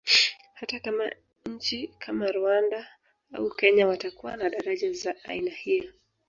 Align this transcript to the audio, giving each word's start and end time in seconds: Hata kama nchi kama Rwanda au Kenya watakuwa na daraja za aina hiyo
Hata 0.53 0.79
kama 0.79 1.11
nchi 1.45 1.87
kama 1.87 2.31
Rwanda 2.31 2.87
au 3.33 3.49
Kenya 3.49 3.87
watakuwa 3.87 4.37
na 4.37 4.49
daraja 4.49 4.93
za 4.93 5.15
aina 5.23 5.51
hiyo 5.51 5.93